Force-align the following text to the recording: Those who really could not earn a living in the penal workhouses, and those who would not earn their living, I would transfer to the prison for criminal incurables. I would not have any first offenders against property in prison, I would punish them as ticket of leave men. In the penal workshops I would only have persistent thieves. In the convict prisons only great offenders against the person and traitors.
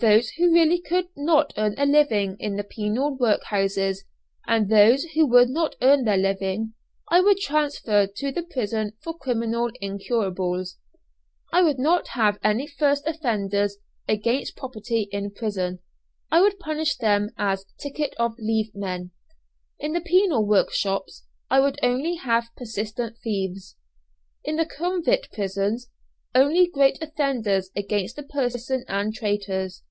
Those 0.00 0.28
who 0.38 0.52
really 0.52 0.80
could 0.80 1.08
not 1.16 1.52
earn 1.56 1.74
a 1.76 1.84
living 1.84 2.36
in 2.38 2.54
the 2.54 2.62
penal 2.62 3.16
workhouses, 3.16 4.04
and 4.46 4.68
those 4.68 5.02
who 5.14 5.26
would 5.26 5.50
not 5.50 5.74
earn 5.82 6.04
their 6.04 6.16
living, 6.16 6.74
I 7.10 7.20
would 7.20 7.38
transfer 7.38 8.06
to 8.06 8.30
the 8.30 8.44
prison 8.44 8.92
for 9.02 9.12
criminal 9.18 9.70
incurables. 9.80 10.78
I 11.52 11.62
would 11.62 11.80
not 11.80 12.06
have 12.10 12.38
any 12.44 12.68
first 12.68 13.08
offenders 13.08 13.78
against 14.06 14.54
property 14.54 15.08
in 15.10 15.32
prison, 15.32 15.80
I 16.30 16.42
would 16.42 16.60
punish 16.60 16.94
them 16.94 17.30
as 17.36 17.64
ticket 17.80 18.14
of 18.20 18.38
leave 18.38 18.70
men. 18.76 19.10
In 19.80 19.94
the 19.94 20.00
penal 20.00 20.46
workshops 20.46 21.24
I 21.50 21.58
would 21.58 21.76
only 21.82 22.14
have 22.14 22.54
persistent 22.56 23.16
thieves. 23.24 23.74
In 24.44 24.54
the 24.54 24.64
convict 24.64 25.32
prisons 25.32 25.90
only 26.36 26.68
great 26.68 26.98
offenders 27.02 27.72
against 27.74 28.14
the 28.14 28.22
person 28.22 28.84
and 28.86 29.12
traitors. 29.12 29.82